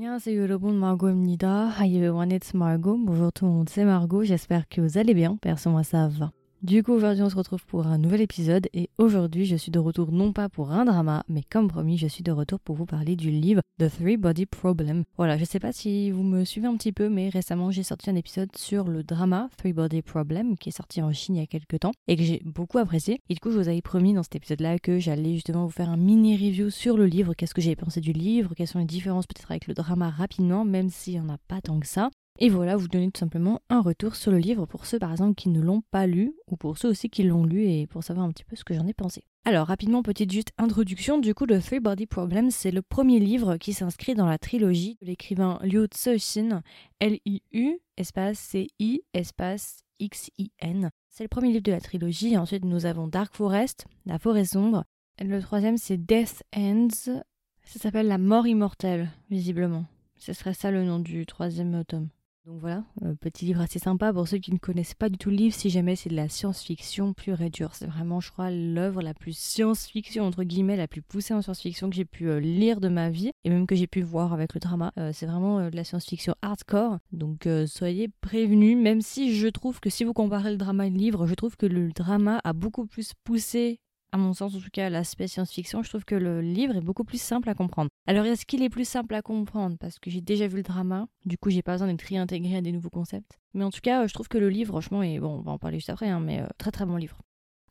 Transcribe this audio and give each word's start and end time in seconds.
안녕하세요 0.00 0.40
여러분, 0.40 0.78
Margot입니다. 0.78 1.68
Hi 1.78 1.88
everyone, 1.96 2.30
it's 2.36 2.54
Margot. 2.54 2.96
Bonjour 2.98 3.32
tout 3.32 3.46
le 3.46 3.52
monde, 3.52 3.68
c'est 3.68 3.84
Margot. 3.84 4.24
J'espère 4.24 4.68
que 4.68 4.80
vous 4.80 4.98
allez 4.98 5.14
bien. 5.14 5.36
Perso, 5.36 5.70
moi 5.70 5.82
ça 5.82 6.08
va. 6.08 6.32
Du 6.63 6.83
coup, 6.83 6.91
aujourd'hui, 6.91 7.23
on 7.23 7.29
se 7.31 7.35
retrouve 7.35 7.65
pour 7.65 7.87
un 7.87 7.97
nouvel 7.97 8.21
épisode 8.21 8.67
et 8.75 8.91
aujourd'hui, 8.99 9.45
je 9.45 9.55
suis 9.55 9.71
de 9.71 9.79
retour 9.79 10.11
non 10.11 10.31
pas 10.31 10.47
pour 10.47 10.71
un 10.71 10.85
drama, 10.85 11.23
mais 11.27 11.41
comme 11.41 11.67
promis, 11.67 11.97
je 11.97 12.05
suis 12.05 12.21
de 12.21 12.31
retour 12.31 12.59
pour 12.59 12.75
vous 12.75 12.85
parler 12.85 13.15
du 13.15 13.31
livre 13.31 13.63
The 13.79 13.89
Three 13.89 14.15
Body 14.15 14.45
Problem. 14.45 15.03
Voilà, 15.17 15.39
je 15.39 15.45
sais 15.45 15.59
pas 15.59 15.71
si 15.71 16.11
vous 16.11 16.21
me 16.21 16.45
suivez 16.45 16.67
un 16.67 16.77
petit 16.77 16.91
peu, 16.91 17.09
mais 17.09 17.29
récemment, 17.29 17.71
j'ai 17.71 17.81
sorti 17.81 18.11
un 18.11 18.15
épisode 18.15 18.55
sur 18.55 18.89
le 18.89 19.01
drama 19.01 19.49
Three 19.57 19.73
Body 19.73 20.03
Problem 20.03 20.55
qui 20.55 20.69
est 20.69 20.71
sorti 20.71 21.01
en 21.01 21.11
Chine 21.11 21.37
il 21.37 21.39
y 21.39 21.43
a 21.43 21.47
quelques 21.47 21.79
temps 21.79 21.93
et 22.07 22.15
que 22.15 22.21
j'ai 22.21 22.43
beaucoup 22.45 22.77
apprécié. 22.77 23.19
Et 23.27 23.33
du 23.33 23.39
coup, 23.39 23.49
je 23.49 23.57
vous 23.57 23.67
avais 23.67 23.81
promis 23.81 24.13
dans 24.13 24.21
cet 24.21 24.35
épisode-là 24.35 24.77
que 24.77 24.99
j'allais 24.99 25.33
justement 25.33 25.65
vous 25.65 25.71
faire 25.71 25.89
un 25.89 25.97
mini 25.97 26.35
review 26.37 26.69
sur 26.69 26.95
le 26.95 27.07
livre, 27.07 27.33
qu'est-ce 27.33 27.55
que 27.55 27.61
j'ai 27.61 27.75
pensé 27.75 28.01
du 28.01 28.13
livre, 28.13 28.53
quelles 28.55 28.67
sont 28.67 28.77
les 28.77 28.85
différences 28.85 29.25
peut-être 29.25 29.49
avec 29.49 29.65
le 29.65 29.73
drama 29.73 30.11
rapidement, 30.11 30.63
même 30.63 30.89
s'il 30.89 31.13
n'y 31.13 31.19
en 31.21 31.29
a 31.29 31.39
pas 31.47 31.59
tant 31.59 31.79
que 31.79 31.87
ça. 31.87 32.11
Et 32.43 32.49
voilà, 32.49 32.75
vous 32.75 32.87
donner 32.87 33.11
tout 33.11 33.19
simplement 33.19 33.61
un 33.69 33.81
retour 33.81 34.15
sur 34.15 34.31
le 34.31 34.39
livre 34.39 34.65
pour 34.65 34.87
ceux 34.87 34.97
par 34.97 35.11
exemple 35.11 35.35
qui 35.35 35.47
ne 35.49 35.61
l'ont 35.61 35.83
pas 35.91 36.07
lu 36.07 36.33
ou 36.47 36.57
pour 36.57 36.75
ceux 36.75 36.89
aussi 36.89 37.07
qui 37.07 37.21
l'ont 37.21 37.45
lu 37.45 37.69
et 37.69 37.85
pour 37.85 38.03
savoir 38.03 38.25
un 38.25 38.31
petit 38.31 38.43
peu 38.43 38.55
ce 38.55 38.63
que 38.63 38.73
j'en 38.73 38.87
ai 38.87 38.95
pensé. 38.95 39.25
Alors 39.45 39.67
rapidement, 39.67 40.01
petite 40.01 40.31
juste 40.31 40.51
introduction, 40.57 41.19
du 41.19 41.35
coup 41.35 41.45
le 41.45 41.61
Three 41.61 41.79
Body 41.79 42.07
Problem 42.07 42.49
c'est 42.49 42.71
le 42.71 42.81
premier 42.81 43.19
livre 43.19 43.57
qui 43.57 43.73
s'inscrit 43.73 44.15
dans 44.15 44.25
la 44.25 44.39
trilogie 44.39 44.97
de 45.01 45.05
l'écrivain 45.05 45.59
Liu 45.61 45.85
Cixin, 45.93 46.63
L-I-U, 46.99 47.77
espace 47.97 48.39
C-I, 48.39 49.03
espace 49.13 49.83
X-I-N. 49.99 50.89
C'est 51.11 51.23
le 51.23 51.29
premier 51.29 51.49
livre 51.49 51.61
de 51.61 51.71
la 51.71 51.79
trilogie, 51.79 52.39
ensuite 52.39 52.65
nous 52.65 52.87
avons 52.87 53.07
Dark 53.07 53.35
Forest, 53.35 53.85
La 54.07 54.17
forêt 54.17 54.45
sombre, 54.45 54.83
le 55.19 55.39
troisième 55.41 55.77
c'est 55.77 55.97
Death 55.97 56.41
Ends, 56.55 56.89
ça 56.89 57.79
s'appelle 57.79 58.07
La 58.07 58.17
mort 58.17 58.47
immortelle, 58.47 59.11
visiblement. 59.29 59.85
Ce 60.17 60.33
serait 60.33 60.55
ça 60.55 60.71
le 60.71 60.83
nom 60.83 60.97
du 60.97 61.27
troisième 61.27 61.85
tome. 61.85 62.09
Donc 62.47 62.59
voilà, 62.59 62.83
euh, 63.03 63.13
petit 63.13 63.45
livre 63.45 63.61
assez 63.61 63.77
sympa 63.77 64.11
pour 64.11 64.27
ceux 64.27 64.39
qui 64.39 64.51
ne 64.51 64.57
connaissent 64.57 64.95
pas 64.95 65.09
du 65.09 65.17
tout 65.19 65.29
le 65.29 65.35
livre, 65.35 65.55
si 65.55 65.69
jamais 65.69 65.95
c'est 65.95 66.09
de 66.09 66.15
la 66.15 66.27
science-fiction 66.27 67.13
pure 67.13 67.39
et 67.41 67.51
dure. 67.51 67.75
C'est 67.75 67.85
vraiment, 67.85 68.19
je 68.19 68.31
crois, 68.31 68.49
l'œuvre 68.49 69.03
la 69.03 69.13
plus 69.13 69.37
science-fiction, 69.37 70.25
entre 70.25 70.43
guillemets, 70.43 70.75
la 70.75 70.87
plus 70.87 71.03
poussée 71.03 71.35
en 71.35 71.43
science-fiction 71.43 71.91
que 71.91 71.95
j'ai 71.95 72.05
pu 72.05 72.29
euh, 72.29 72.39
lire 72.39 72.81
de 72.81 72.89
ma 72.89 73.11
vie, 73.11 73.31
et 73.43 73.51
même 73.51 73.67
que 73.67 73.75
j'ai 73.75 73.85
pu 73.85 74.01
voir 74.01 74.33
avec 74.33 74.55
le 74.55 74.59
drama. 74.59 74.91
Euh, 74.97 75.11
c'est 75.13 75.27
vraiment 75.27 75.69
de 75.69 75.75
la 75.75 75.83
science-fiction 75.83 76.33
hardcore, 76.41 76.97
donc 77.11 77.47
soyez 77.67 78.09
prévenus, 78.21 78.75
même 78.75 79.01
si 79.01 79.35
je 79.35 79.47
trouve 79.47 79.79
que 79.79 79.91
si 79.91 80.03
vous 80.03 80.13
comparez 80.13 80.49
le 80.49 80.57
drama 80.57 80.87
et 80.87 80.89
le 80.89 80.97
livre, 80.97 81.27
je 81.27 81.35
trouve 81.35 81.55
que 81.57 81.67
le 81.67 81.91
drama 81.91 82.41
a 82.43 82.53
beaucoup 82.53 82.87
plus 82.87 83.13
poussé 83.23 83.79
à 84.11 84.17
mon 84.17 84.33
sens 84.33 84.55
en 84.55 84.59
tout 84.59 84.69
cas, 84.71 84.89
l'aspect 84.89 85.27
science-fiction, 85.27 85.83
je 85.83 85.89
trouve 85.89 86.05
que 86.05 86.15
le 86.15 86.41
livre 86.41 86.75
est 86.75 86.81
beaucoup 86.81 87.03
plus 87.03 87.21
simple 87.21 87.49
à 87.49 87.53
comprendre. 87.53 87.89
Alors 88.07 88.25
est-ce 88.25 88.45
qu'il 88.45 88.61
est 88.63 88.69
plus 88.69 88.87
simple 88.87 89.15
à 89.15 89.21
comprendre? 89.21 89.77
Parce 89.79 89.99
que 89.99 90.09
j'ai 90.09 90.21
déjà 90.21 90.47
vu 90.47 90.57
le 90.57 90.63
drama, 90.63 91.07
du 91.25 91.37
coup 91.37 91.49
j'ai 91.49 91.61
pas 91.61 91.73
besoin 91.73 91.87
d'être 91.87 92.01
réintégré 92.01 92.57
à 92.57 92.61
des 92.61 92.71
nouveaux 92.71 92.89
concepts. 92.89 93.39
Mais 93.53 93.63
en 93.63 93.71
tout 93.71 93.81
cas, 93.81 94.07
je 94.07 94.13
trouve 94.13 94.27
que 94.27 94.37
le 94.37 94.49
livre, 94.49 94.71
franchement, 94.71 95.03
est 95.03 95.19
bon, 95.19 95.39
on 95.39 95.41
va 95.41 95.51
en 95.51 95.57
parler 95.57 95.77
juste 95.77 95.89
après, 95.89 96.09
hein, 96.09 96.19
mais 96.19 96.41
euh, 96.41 96.47
très 96.57 96.71
très 96.71 96.85
bon 96.85 96.97
livre. 96.97 97.17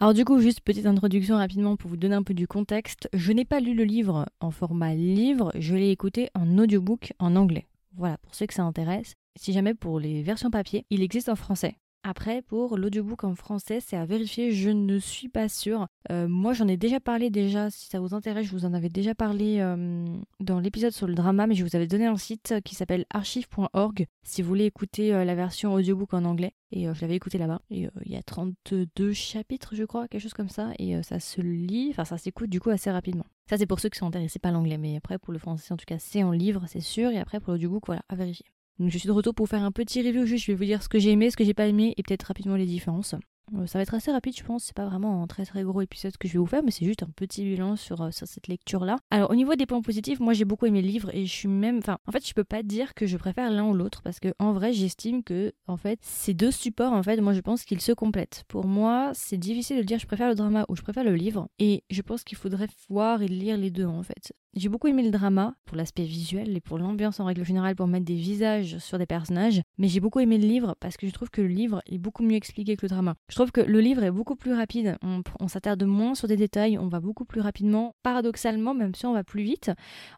Alors 0.00 0.14
du 0.14 0.24
coup, 0.24 0.40
juste 0.40 0.62
petite 0.62 0.86
introduction 0.86 1.36
rapidement 1.36 1.76
pour 1.76 1.90
vous 1.90 1.98
donner 1.98 2.14
un 2.14 2.22
peu 2.22 2.32
du 2.32 2.46
contexte. 2.46 3.10
Je 3.12 3.32
n'ai 3.32 3.44
pas 3.44 3.60
lu 3.60 3.74
le 3.74 3.84
livre 3.84 4.26
en 4.40 4.50
format 4.50 4.94
livre, 4.94 5.52
je 5.56 5.74
l'ai 5.74 5.90
écouté 5.90 6.30
en 6.34 6.56
audiobook 6.56 7.12
en 7.18 7.36
anglais. 7.36 7.66
Voilà, 7.96 8.16
pour 8.18 8.34
ceux 8.34 8.46
que 8.46 8.54
ça 8.54 8.62
intéresse. 8.62 9.14
Si 9.36 9.52
jamais 9.52 9.74
pour 9.74 10.00
les 10.00 10.22
versions 10.22 10.50
papier, 10.50 10.86
il 10.88 11.02
existe 11.02 11.28
en 11.28 11.36
français. 11.36 11.76
Après, 12.02 12.40
pour 12.40 12.78
l'audiobook 12.78 13.24
en 13.24 13.34
français, 13.34 13.80
c'est 13.80 13.96
à 13.96 14.06
vérifier, 14.06 14.52
je 14.52 14.70
ne 14.70 14.98
suis 14.98 15.28
pas 15.28 15.50
sûre. 15.50 15.86
Euh, 16.10 16.28
moi, 16.28 16.54
j'en 16.54 16.66
ai 16.66 16.78
déjà 16.78 16.98
parlé 16.98 17.28
déjà, 17.28 17.70
si 17.70 17.88
ça 17.88 18.00
vous 18.00 18.14
intéresse, 18.14 18.46
je 18.46 18.52
vous 18.52 18.64
en 18.64 18.72
avais 18.72 18.88
déjà 18.88 19.14
parlé 19.14 19.58
euh, 19.60 20.06
dans 20.40 20.60
l'épisode 20.60 20.92
sur 20.92 21.06
le 21.06 21.14
drama, 21.14 21.46
mais 21.46 21.54
je 21.54 21.62
vous 21.62 21.76
avais 21.76 21.86
donné 21.86 22.06
un 22.06 22.16
site 22.16 22.54
qui 22.64 22.74
s'appelle 22.74 23.04
archive.org 23.10 24.06
si 24.22 24.40
vous 24.40 24.48
voulez 24.48 24.64
écouter 24.64 25.12
euh, 25.12 25.24
la 25.24 25.34
version 25.34 25.74
audiobook 25.74 26.14
en 26.14 26.24
anglais. 26.24 26.54
Et 26.72 26.84
je 26.84 27.00
l'avais 27.00 27.16
écouté 27.16 27.36
là-bas. 27.36 27.60
Il 27.70 27.90
y 28.06 28.16
a 28.16 28.22
32 28.22 29.12
chapitres, 29.12 29.74
je 29.74 29.82
crois, 29.82 30.06
quelque 30.06 30.22
chose 30.22 30.34
comme 30.34 30.48
ça. 30.48 30.70
Et 30.78 31.02
ça 31.02 31.18
se 31.18 31.40
lit, 31.40 31.88
enfin 31.90 32.04
ça 32.04 32.16
s'écoute 32.16 32.48
du 32.48 32.60
coup 32.60 32.70
assez 32.70 32.92
rapidement. 32.92 33.26
Ça, 33.48 33.58
c'est 33.58 33.66
pour 33.66 33.80
ceux 33.80 33.88
qui 33.88 33.98
sont 33.98 34.06
intéressés 34.06 34.38
par 34.38 34.52
l'anglais, 34.52 34.78
mais 34.78 34.96
après, 34.96 35.18
pour 35.18 35.32
le 35.32 35.40
français, 35.40 35.74
en 35.74 35.76
tout 35.76 35.84
cas, 35.84 35.98
c'est 35.98 36.22
en 36.22 36.30
livre, 36.30 36.62
c'est 36.68 36.78
sûr. 36.78 37.10
Et 37.10 37.18
après, 37.18 37.40
pour 37.40 37.52
l'audiobook, 37.52 37.86
voilà, 37.86 38.02
à 38.08 38.14
vérifier. 38.14 38.46
Je 38.82 38.96
suis 38.96 39.08
de 39.08 39.12
retour 39.12 39.34
pour 39.34 39.46
faire 39.46 39.62
un 39.62 39.72
petit 39.72 40.00
review, 40.00 40.24
juste 40.24 40.46
je 40.46 40.52
vais 40.52 40.56
vous 40.56 40.64
dire 40.64 40.82
ce 40.82 40.88
que 40.88 40.98
j'ai 40.98 41.10
aimé, 41.10 41.30
ce 41.30 41.36
que 41.36 41.44
j'ai 41.44 41.52
pas 41.52 41.66
aimé 41.66 41.92
et 41.98 42.02
peut-être 42.02 42.22
rapidement 42.22 42.56
les 42.56 42.64
différences. 42.64 43.14
Euh, 43.54 43.66
ça 43.66 43.78
va 43.78 43.82
être 43.82 43.94
assez 43.94 44.10
rapide, 44.10 44.36
je 44.36 44.44
pense. 44.44 44.64
C'est 44.64 44.76
pas 44.76 44.86
vraiment 44.86 45.22
un 45.22 45.26
très 45.26 45.44
très 45.44 45.62
gros 45.62 45.82
épisode 45.82 46.16
que 46.16 46.28
je 46.28 46.34
vais 46.34 46.38
vous 46.38 46.46
faire, 46.46 46.62
mais 46.62 46.70
c'est 46.70 46.84
juste 46.84 47.02
un 47.02 47.10
petit 47.14 47.42
bilan 47.42 47.76
sur, 47.76 48.00
euh, 48.00 48.10
sur 48.10 48.26
cette 48.26 48.48
lecture-là. 48.48 48.96
Alors, 49.10 49.30
au 49.30 49.34
niveau 49.34 49.54
des 49.54 49.66
points 49.66 49.82
positifs, 49.82 50.20
moi 50.20 50.32
j'ai 50.32 50.44
beaucoup 50.44 50.66
aimé 50.66 50.82
le 50.82 50.88
livre 50.88 51.14
et 51.14 51.26
je 51.26 51.32
suis 51.32 51.48
même. 51.48 51.78
Enfin, 51.78 51.98
en 52.06 52.12
fait, 52.12 52.26
je 52.26 52.32
peux 52.32 52.44
pas 52.44 52.62
dire 52.62 52.94
que 52.94 53.06
je 53.06 53.16
préfère 53.16 53.50
l'un 53.50 53.68
ou 53.68 53.74
l'autre 53.74 54.02
parce 54.02 54.20
que 54.20 54.32
en 54.38 54.52
vrai, 54.52 54.72
j'estime 54.72 55.22
que, 55.22 55.52
en 55.66 55.76
fait, 55.76 55.98
ces 56.02 56.34
deux 56.34 56.50
supports, 56.50 56.92
en 56.92 57.02
fait, 57.02 57.20
moi 57.20 57.32
je 57.32 57.40
pense 57.40 57.64
qu'ils 57.64 57.80
se 57.80 57.92
complètent. 57.92 58.44
Pour 58.48 58.66
moi, 58.66 59.10
c'est 59.14 59.38
difficile 59.38 59.78
de 59.78 59.82
dire 59.82 59.98
je 59.98 60.06
préfère 60.06 60.28
le 60.28 60.34
drama 60.34 60.64
ou 60.68 60.76
je 60.76 60.82
préfère 60.82 61.04
le 61.04 61.14
livre 61.14 61.48
et 61.58 61.84
je 61.90 62.02
pense 62.02 62.24
qu'il 62.24 62.38
faudrait 62.38 62.68
voir 62.88 63.22
et 63.22 63.28
lire 63.28 63.56
les 63.56 63.70
deux 63.70 63.86
en 63.86 64.02
fait. 64.02 64.32
J'ai 64.54 64.68
beaucoup 64.68 64.88
aimé 64.88 65.04
le 65.04 65.12
drama 65.12 65.54
pour 65.64 65.76
l'aspect 65.76 66.02
visuel 66.02 66.56
et 66.56 66.60
pour 66.60 66.76
l'ambiance 66.76 67.20
en 67.20 67.24
règle 67.24 67.44
générale, 67.44 67.76
pour 67.76 67.86
mettre 67.86 68.04
des 68.04 68.16
visages 68.16 68.78
sur 68.78 68.98
des 68.98 69.06
personnages, 69.06 69.62
mais 69.78 69.86
j'ai 69.86 70.00
beaucoup 70.00 70.18
aimé 70.18 70.38
le 70.38 70.46
livre 70.46 70.74
parce 70.80 70.96
que 70.96 71.06
je 71.06 71.12
trouve 71.12 71.30
que 71.30 71.40
le 71.40 71.46
livre 71.46 71.80
est 71.86 71.98
beaucoup 71.98 72.24
mieux 72.24 72.34
expliqué 72.34 72.76
que 72.76 72.84
le 72.84 72.88
drama. 72.88 73.14
Je 73.28 73.36
trouve 73.36 73.52
que 73.52 73.60
le 73.60 73.80
livre 73.80 74.02
est 74.02 74.10
beaucoup 74.10 74.34
plus 74.34 74.52
rapide, 74.52 74.96
on, 75.02 75.46
s'attarde 75.46 75.84
moins 75.84 76.16
sur 76.16 76.26
des 76.26 76.36
détails, 76.36 76.78
on 76.78 76.88
va 76.88 76.98
beaucoup 76.98 77.24
plus 77.24 77.40
rapidement, 77.40 77.94
paradoxalement, 78.02 78.74
même 78.74 78.92
si 78.92 79.06
on 79.06 79.12
va 79.12 79.22
plus 79.22 79.44
vite, 79.44 79.70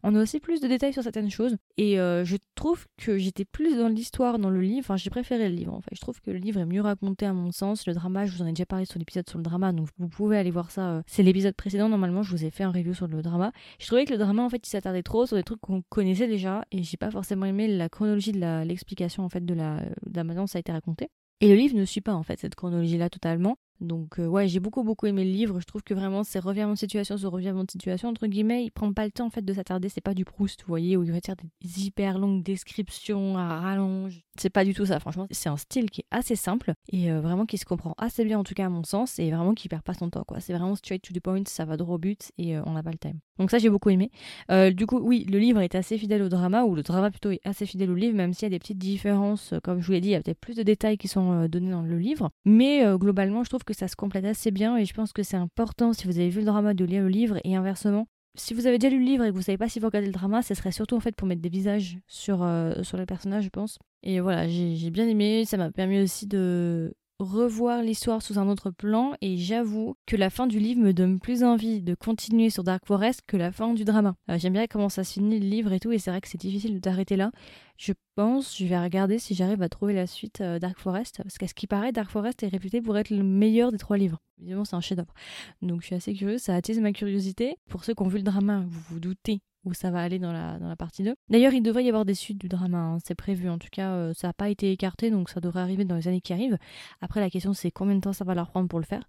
on 0.03 0.15
a 0.15 0.23
aussi 0.23 0.41
plus 0.41 0.61
de 0.61 0.67
détails 0.67 0.95
sur 0.95 1.03
certaines 1.03 1.31
choses, 1.31 1.57
et 1.77 2.01
euh, 2.01 2.25
je 2.25 2.39
trouve 2.55 2.87
que 2.97 3.19
j'étais 3.19 3.45
plus 3.45 3.77
dans 3.77 3.89
l'histoire 3.89 4.39
dans 4.39 4.51
le 4.51 4.63
livre, 4.63 4.81
enfin 4.81 4.97
j'ai 4.97 5.11
préféré 5.11 5.51
le 5.51 5.55
livre 5.55 5.75
en 5.75 5.83
fait, 5.83 5.95
je 5.95 6.01
trouve 6.01 6.23
que 6.23 6.31
le 6.31 6.39
livre 6.39 6.59
est 6.59 6.67
mieux 6.67 6.81
raconté 6.81 7.27
à 7.27 7.35
mon 7.35 7.53
sens, 7.53 7.87
le 7.87 7.93
drama, 7.93 8.25
je 8.25 8.35
vous 8.35 8.43
en 8.43 8.47
ai 8.47 8.53
déjà 8.53 8.65
parlé 8.65 8.87
sur 8.87 8.99
l'épisode 8.99 9.29
sur 9.29 9.39
le 9.39 9.45
drama, 9.45 9.73
donc 9.73 9.89
vous 9.99 10.09
pouvez 10.09 10.39
aller 10.39 10.51
voir 10.51 10.71
ça, 10.71 10.89
euh, 10.89 11.03
c'est 11.07 11.23
l'épisode 11.23 11.55
précédent, 11.55 11.91
normalement 11.91 12.23
je 12.23 12.31
vous 12.31 12.47
ai 12.47 12.51
fait 12.51 12.65
un 12.65 12.71
review 12.71 12.95
sur 12.95 13.09
le 13.09 13.21
drama, 13.21 13.53
je 13.79 13.87
trouvais 13.87 14.07
que 14.07 14.22
drama 14.23 14.43
en 14.43 14.49
fait 14.49 14.67
il 14.67 14.71
s'attardait 14.71 15.03
trop 15.03 15.27
sur 15.27 15.37
des 15.37 15.43
trucs 15.43 15.61
qu'on 15.61 15.83
connaissait 15.89 16.29
déjà 16.29 16.65
et 16.71 16.83
j'ai 16.83 16.97
pas 16.97 17.11
forcément 17.11 17.47
aimé 17.47 17.69
la 17.69 17.89
chronologie 17.89 18.33
de 18.33 18.65
l'explication 18.65 19.25
en 19.25 19.29
fait 19.29 19.45
de 19.45 19.55
la, 19.55 19.83
de 20.07 20.47
ça 20.47 20.59
a 20.59 20.61
été 20.61 20.73
raconté. 20.73 21.09
Et 21.41 21.49
le 21.49 21.57
livre 21.57 21.77
ne 21.77 21.85
suit 21.85 22.01
pas 22.01 22.15
en 22.15 22.23
fait 22.23 22.39
cette 22.39 22.55
chronologie 22.55 22.99
là 22.99 23.11
totalement. 23.11 23.57
Donc 23.81 24.21
euh, 24.21 24.27
ouais, 24.27 24.47
j'ai 24.47 24.61
beaucoup 24.61 24.85
beaucoup 24.85 25.07
aimé 25.07 25.25
le 25.25 25.31
livre. 25.33 25.59
Je 25.59 25.67
trouve 25.67 25.83
que 25.83 25.93
vraiment 25.93 26.23
c'est 26.23 26.39
revirement 26.39 26.75
de 26.75 26.79
situation 26.79 27.17
sur 27.17 27.33
revirement 27.33 27.65
de 27.65 27.71
situation 27.71 28.09
entre 28.09 28.29
guillemets. 28.29 28.65
Il 28.65 28.71
prend 28.71 28.93
pas 28.93 29.05
le 29.05 29.11
temps 29.11 29.27
en 29.27 29.31
fait 29.31 29.45
de 29.45 29.53
s'attarder. 29.53 29.89
C'est 29.89 30.01
pas 30.01 30.15
du 30.15 30.25
Proust, 30.25 30.61
vous 30.63 30.69
voyez, 30.69 30.97
où 30.97 31.03
il 31.03 31.11
va 31.11 31.21
faire 31.21 31.35
des 31.35 31.85
hyper 31.85 32.19
longues 32.19 32.45
descriptions 32.45 33.37
à 33.37 33.59
rallonge. 33.59 34.23
C'est 34.39 34.51
pas 34.51 34.65
du 34.65 34.73
tout 34.73 34.87
ça. 34.87 34.99
Franchement, 34.99 35.27
c'est 35.31 35.51
un 35.51 35.59
style 35.59 35.91
qui 35.91 36.01
est 36.03 36.07
assez 36.11 36.37
simple 36.37 36.73
et 36.91 37.13
euh, 37.13 37.21
vraiment 37.21 37.45
qui 37.45 37.59
se 37.59 37.67
comprend 37.67 37.95
assez 37.99 38.25
bien 38.25 38.39
en 38.39 38.45
tout 38.45 38.55
cas 38.55 38.67
à 38.67 38.69
mon 38.71 38.83
sens 38.83 39.19
et 39.19 39.31
vraiment 39.31 39.53
qui 39.53 39.69
perd 39.69 39.83
pas 39.83 39.93
son 39.93 40.09
temps 40.09 40.25
quoi. 40.27 40.41
C'est 40.41 40.55
vraiment 40.55 40.75
straight 40.75 41.03
to 41.03 41.13
the 41.13 41.21
point, 41.21 41.43
ça 41.47 41.67
va 41.67 41.77
droit 41.77 41.97
au 41.97 41.99
but 41.99 42.33
et 42.39 42.57
euh, 42.57 42.63
on 42.65 42.73
n'a 42.73 42.83
pas 42.83 42.93
le 42.93 42.99
time. 42.99 43.19
Donc 43.39 43.51
ça 43.51 43.59
j'ai 43.59 43.69
beaucoup 43.69 43.91
aimé. 43.91 44.11
du 44.49 44.87
coup 44.87 44.99
oui, 44.99 45.25
le 45.25 45.39
livre 45.39 45.61
est 45.61 45.75
assez 45.75 45.99
fidèle 45.99 46.23
au 46.23 46.29
drama 46.29 46.65
ou 46.65 46.75
le 46.75 46.83
drama 46.83 47.11
plutôt 47.11 47.31
est 47.31 47.41
assez 47.45 47.67
fidèle 47.67 47.91
au 47.91 47.95
livre, 47.95 48.17
même 48.17 48.33
s'il 48.33 48.45
y 48.45 48.47
a 48.47 48.51
des 48.51 48.59
petites 48.59 48.79
différences. 48.79 49.55
Comme 49.63 49.81
je 49.81 49.87
vous 49.87 49.93
l'ai 49.93 50.01
dit, 50.01 50.09
il 50.09 50.13
y 50.13 50.15
a 50.15 50.23
peut-être 50.23 50.41
plus 50.41 50.57
de 50.57 50.63
détails 50.63 50.97
qui 50.97 51.09
sont 51.09 51.47
donnés 51.47 51.73
dans 51.73 51.83
le 51.83 51.99
livre, 51.99 52.31
mais 52.45 52.85
globalement 52.97 53.43
je 53.45 53.49
trouve 53.49 53.65
que 53.65 53.75
ça 53.75 53.89
se 53.89 53.97
complète 53.97 54.25
assez 54.25 54.51
bien 54.51 54.77
et 54.77 54.85
je 54.85 54.95
pense 54.95 55.13
que 55.13 55.23
c'est 55.23 55.37
important 55.37 55.93
si 55.93 56.07
vous 56.07 56.19
avez 56.19 56.31
vu 56.31 56.41
le 56.41 56.47
drama 56.47 56.73
de 56.75 56.85
lire 56.85 57.03
le 57.03 57.09
livre 57.09 57.39
et 57.45 57.57
inversement. 57.57 58.07
Si 58.35 58.55
vous 58.55 58.67
avez 58.67 58.79
déjà 58.79 58.91
lu 58.91 58.99
le 58.99 59.05
livre 59.05 59.25
et 59.25 59.31
que 59.31 59.35
vous 59.35 59.43
savez 59.43 59.59
pas 59.59 59.69
si 59.69 59.79
vous 59.79 59.87
regardez 59.87 60.07
le 60.07 60.13
drama, 60.13 60.43
ce 60.43 60.55
serait 60.55 60.73
surtout 60.73 60.97
en 60.97 61.01
fait 61.01 61.15
pour 61.15 61.29
mettre 61.29 61.43
des 61.43 61.51
visages 61.51 61.99
sur, 62.07 62.43
euh, 62.43 62.83
sur 62.83 62.97
les 62.97 63.05
personnages, 63.05 63.45
je 63.45 63.51
pense. 63.51 63.79
Et 64.03 64.21
voilà, 64.21 64.49
j'ai 64.49 64.91
bien 64.91 65.07
aimé. 65.07 65.45
Ça 65.45 65.59
m'a 65.59 65.71
permis 65.71 66.01
aussi 66.01 66.27
de 66.27 66.95
revoir 67.19 67.83
l'histoire 67.83 68.23
sous 68.23 68.39
un 68.39 68.49
autre 68.49 68.71
plan 68.71 69.13
et 69.21 69.37
j'avoue 69.37 69.95
que 70.07 70.17
la 70.17 70.31
fin 70.31 70.47
du 70.47 70.59
livre 70.59 70.81
me 70.81 70.93
donne 70.93 71.21
plus 71.21 71.45
envie 71.45 71.83
de 71.83 71.95
continuer 71.95 72.51
sur 72.51 72.65
Dark 72.65 72.85
Forest 72.87 73.23
que 73.27 73.37
la 73.37 73.53
fin 73.53 73.75
du 73.75 73.85
drama. 73.85 74.15
Euh, 74.31 74.39
j'aime 74.39 74.55
bien 74.55 74.67
comment 74.67 74.89
ça 74.89 75.05
se 75.05 75.15
finit 75.15 75.39
le 75.39 75.47
livre 75.47 75.73
et 75.73 75.81
tout 75.81 75.93
et 75.93 75.99
c'est 75.99 76.11
vrai 76.11 76.21
que 76.21 76.29
c'est 76.29 76.41
difficile 76.41 76.75
de 76.75 76.81
t'arrêter 76.81 77.17
là. 77.17 77.31
Je 77.77 77.93
pense, 78.15 78.57
je 78.57 78.67
vais 78.67 78.79
regarder 78.79 79.19
si 79.19 79.35
j'arrive 79.35 79.63
à 79.63 79.69
trouver 79.69 79.95
la 79.95 80.07
suite 80.07 80.41
euh, 80.41 80.59
Dark 80.59 80.79
Forest 80.79 81.21
parce 81.23 81.39
qu'à 81.39 81.49
ce 81.49 81.55
qui 81.55 81.67
paraît 81.67 81.93
Dark 81.93 82.11
Forest 82.11 82.43
est 82.43 82.49
réputé 82.49 82.81
pour 82.81 82.97
être 82.99 83.11
le 83.11 83.23
meilleur 83.23 83.73
des 83.73 83.79
trois 83.79 83.97
livres. 83.97 84.19
Évidemment 84.41 84.65
c'est 84.65 84.77
un 84.77 84.81
chef-d'œuvre. 84.81 85.15
Donc 85.61 85.83
je 85.83 85.87
suis 85.87 85.95
assez 85.95 86.15
curieuse, 86.15 86.43
ça 86.43 86.55
attise 86.55 86.81
ma 86.81 86.93
curiosité. 86.93 87.57
Pour 87.69 87.85
ceux 87.85 87.95
qui 87.95 88.03
ont 88.03 88.09
vu 88.09 88.19
le 88.19 88.25
drama, 88.25 88.65
vous 88.67 88.81
vous 88.91 89.01
doutez 89.01 89.41
où 89.65 89.75
ça 89.75 89.91
va 89.91 90.03
aller 90.03 90.19
dans 90.19 90.33
la, 90.33 90.59
dans 90.59 90.69
la 90.69 90.77
partie 90.77 91.03
2. 91.03 91.15
D'ailleurs, 91.29 91.53
il 91.53 91.63
devrait 91.63 91.85
y 91.85 91.89
avoir 91.89 92.05
des 92.05 92.15
suites 92.15 92.39
du 92.39 92.49
drama, 92.49 92.79
hein, 92.79 92.99
c'est 93.05 93.15
prévu. 93.15 93.49
En 93.49 93.59
tout 93.59 93.69
cas, 93.71 93.93
euh, 93.93 94.13
ça 94.15 94.29
n'a 94.29 94.33
pas 94.33 94.49
été 94.49 94.73
écarté, 94.73 95.11
donc 95.11 95.29
ça 95.29 95.41
devrait 95.41 95.61
arriver 95.61 95.85
dans 95.85 95.97
les 95.97 96.09
années 96.09 96.21
qui 96.21 96.33
arrivent. 96.33 96.59
Après, 97.01 97.21
la 97.21 97.31
question, 97.31 97.53
c'est 97.53 97.71
combien 97.71 97.95
de 97.95 98.01
temps 98.01 98.13
ça 98.13 98.25
va 98.25 98.35
leur 98.35 98.51
prendre 98.51 98.69
pour 98.69 98.81
le 98.81 98.85
faire. 98.85 99.03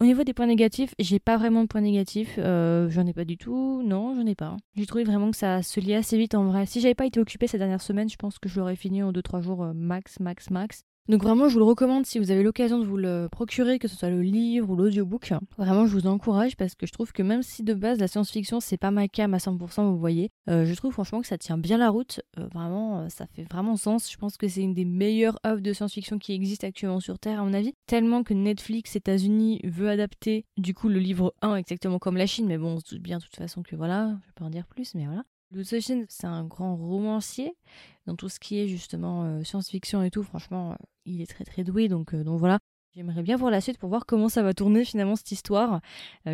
Au 0.00 0.04
niveau 0.04 0.22
des 0.22 0.32
points 0.32 0.46
négatifs, 0.46 0.94
j'ai 1.00 1.18
pas 1.18 1.36
vraiment 1.36 1.62
de 1.62 1.66
points 1.66 1.80
négatifs. 1.80 2.36
Euh, 2.38 2.88
j'en 2.88 3.04
ai 3.04 3.12
pas 3.12 3.24
du 3.24 3.36
tout. 3.36 3.82
Non, 3.84 4.14
j'en 4.14 4.26
ai 4.26 4.36
pas. 4.36 4.56
J'ai 4.76 4.86
trouvé 4.86 5.02
vraiment 5.02 5.32
que 5.32 5.36
ça 5.36 5.60
se 5.62 5.80
liait 5.80 5.96
assez 5.96 6.16
vite 6.16 6.36
en 6.36 6.44
vrai. 6.44 6.66
Si 6.66 6.80
j'avais 6.80 6.94
pas 6.94 7.06
été 7.06 7.18
occupée 7.18 7.48
ces 7.48 7.58
dernières 7.58 7.82
semaines, 7.82 8.08
je 8.08 8.16
pense 8.16 8.38
que 8.38 8.48
je 8.48 8.60
l'aurais 8.60 8.76
fini 8.76 9.02
en 9.02 9.10
2-3 9.10 9.42
jours 9.42 9.64
euh, 9.64 9.72
max, 9.74 10.20
max, 10.20 10.50
max. 10.50 10.84
Donc 11.08 11.22
vraiment, 11.22 11.48
je 11.48 11.54
vous 11.54 11.60
le 11.60 11.64
recommande 11.64 12.04
si 12.04 12.18
vous 12.18 12.30
avez 12.30 12.42
l'occasion 12.42 12.78
de 12.78 12.84
vous 12.84 12.98
le 12.98 13.28
procurer, 13.32 13.78
que 13.78 13.88
ce 13.88 13.96
soit 13.96 14.10
le 14.10 14.20
livre 14.20 14.68
ou 14.68 14.76
l'audiobook. 14.76 15.32
Vraiment, 15.56 15.86
je 15.86 15.92
vous 15.94 16.06
encourage 16.06 16.54
parce 16.54 16.74
que 16.74 16.86
je 16.86 16.92
trouve 16.92 17.12
que 17.12 17.22
même 17.22 17.42
si 17.42 17.62
de 17.62 17.72
base 17.72 17.98
la 17.98 18.08
science-fiction 18.08 18.60
c'est 18.60 18.76
pas 18.76 18.90
ma 18.90 19.08
cam 19.08 19.32
à 19.32 19.38
100%, 19.38 19.90
vous 19.90 19.98
voyez, 19.98 20.30
euh, 20.50 20.66
je 20.66 20.74
trouve 20.74 20.92
franchement 20.92 21.22
que 21.22 21.26
ça 21.26 21.38
tient 21.38 21.56
bien 21.56 21.78
la 21.78 21.88
route. 21.88 22.20
Euh, 22.38 22.46
vraiment, 22.48 23.00
euh, 23.00 23.08
ça 23.08 23.26
fait 23.26 23.44
vraiment 23.44 23.76
sens. 23.76 24.12
Je 24.12 24.18
pense 24.18 24.36
que 24.36 24.48
c'est 24.48 24.60
une 24.60 24.74
des 24.74 24.84
meilleures 24.84 25.38
œuvres 25.46 25.62
de 25.62 25.72
science-fiction 25.72 26.18
qui 26.18 26.34
existent 26.34 26.66
actuellement 26.66 27.00
sur 27.00 27.18
Terre, 27.18 27.40
à 27.40 27.44
mon 27.44 27.54
avis. 27.54 27.72
Tellement 27.86 28.22
que 28.22 28.34
Netflix 28.34 28.94
États-Unis 28.94 29.60
veut 29.64 29.88
adapter 29.88 30.44
du 30.58 30.74
coup 30.74 30.90
le 30.90 30.98
livre 30.98 31.34
1 31.40 31.56
exactement 31.56 31.98
comme 31.98 32.18
la 32.18 32.26
Chine, 32.26 32.46
mais 32.46 32.58
bon, 32.58 32.74
on 32.74 32.80
se 32.80 32.94
doute 32.94 33.02
bien 33.02 33.16
de 33.16 33.22
toute 33.22 33.36
façon 33.36 33.62
que 33.62 33.76
voilà, 33.76 34.08
je 34.20 34.26
vais 34.26 34.32
pas 34.34 34.44
en 34.44 34.50
dire 34.50 34.66
plus, 34.66 34.94
mais 34.94 35.06
voilà. 35.06 35.24
Lu 35.50 35.64
Cixin, 35.64 36.04
c'est 36.10 36.26
un 36.26 36.44
grand 36.44 36.76
romancier 36.76 37.54
dans 38.08 38.16
tout 38.16 38.28
ce 38.28 38.40
qui 38.40 38.58
est 38.58 38.68
justement 38.68 39.24
euh, 39.24 39.44
science-fiction 39.44 40.02
et 40.02 40.10
tout. 40.10 40.22
Franchement, 40.22 40.72
euh, 40.72 40.74
il 41.04 41.20
est 41.20 41.26
très 41.26 41.44
très 41.44 41.62
doué, 41.62 41.88
donc, 41.88 42.14
euh, 42.14 42.24
donc 42.24 42.38
voilà. 42.40 42.58
J'aimerais 42.96 43.22
bien 43.22 43.36
voir 43.36 43.50
la 43.50 43.60
suite 43.60 43.78
pour 43.78 43.90
voir 43.90 44.06
comment 44.06 44.28
ça 44.28 44.42
va 44.42 44.54
tourner 44.54 44.84
finalement 44.84 45.14
cette 45.14 45.30
histoire. 45.30 45.80